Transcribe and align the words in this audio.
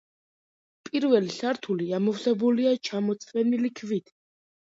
პირველი 0.87 1.33
სართული 1.33 1.89
ამოვსებულია 1.97 2.73
ჩამოცვენილი 2.89 3.71
ქვით. 3.81 4.13